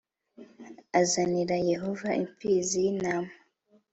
azanire 1.01 1.57
Yehova 1.71 2.09
imfizi 2.21 2.75
y 2.83 2.87
intama 2.93 3.33